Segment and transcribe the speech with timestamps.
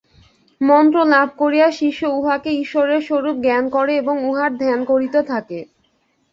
[0.61, 5.59] মন্ত্র লাভ করিয়া শিষ্য উহাকে ঈশ্বরের স্বরূপ জ্ঞান করে এবং উহার ধ্যান করিতে থাকে।